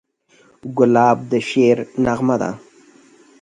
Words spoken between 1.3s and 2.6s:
د شعر نغمه ده.